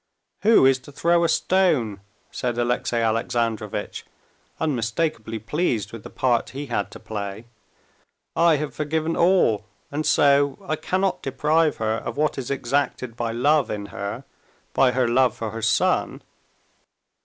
"Who 0.41 0.65
is 0.65 0.79
to 0.79 0.91
throw 0.91 1.23
a 1.23 1.29
stone?" 1.29 2.01
said 2.31 2.57
Alexey 2.57 2.95
Alexandrovitch, 2.97 4.03
unmistakably 4.59 5.37
pleased 5.37 5.91
with 5.93 6.01
the 6.01 6.09
part 6.09 6.49
he 6.57 6.65
had 6.65 6.89
to 6.89 6.99
play. 6.99 7.45
"I 8.35 8.55
have 8.55 8.73
forgiven 8.73 9.15
all, 9.15 9.63
and 9.91 10.03
so 10.03 10.57
I 10.67 10.75
cannot 10.75 11.21
deprive 11.21 11.77
her 11.77 11.97
of 11.97 12.17
what 12.17 12.39
is 12.39 12.49
exacted 12.49 13.15
by 13.15 13.31
love 13.31 13.69
in 13.69 13.85
her—by 13.93 14.91
her 14.93 15.07
love 15.07 15.35
for 15.35 15.51
her 15.51 15.61
son...." 15.61 16.23